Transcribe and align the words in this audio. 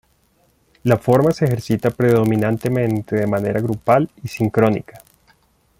La 0.81 0.97
forma 0.97 1.29
se 1.31 1.45
ejercita 1.45 1.91
predominantemente 1.91 3.15
de 3.15 3.27
manera 3.27 3.61
grupal 3.61 4.09
y 4.23 4.29
sincrónica. 4.29 5.03